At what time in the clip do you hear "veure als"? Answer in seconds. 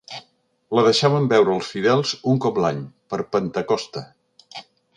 1.33-1.69